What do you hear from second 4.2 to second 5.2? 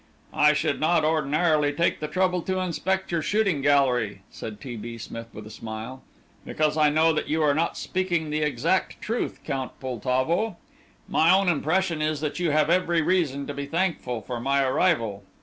said T. B.